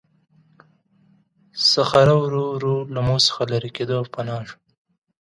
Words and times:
صخره 1.71 2.15
ورو 2.21 2.43
ورو 2.53 2.75
له 2.93 2.99
موږ 3.07 3.19
څخه 3.27 3.41
لیرې 3.51 3.69
کېده 3.75 3.95
او 3.99 4.05
پناه 4.13 4.41
شوه. 4.47 4.57